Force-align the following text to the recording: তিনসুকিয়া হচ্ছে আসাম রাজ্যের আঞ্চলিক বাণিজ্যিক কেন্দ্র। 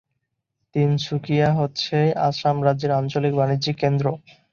তিনসুকিয়া 0.75 1.49
হচ্ছে 1.59 1.97
আসাম 2.27 2.57
রাজ্যের 2.63 2.91
আঞ্চলিক 2.99 3.33
বাণিজ্যিক 3.35 3.75
কেন্দ্র। 3.83 4.05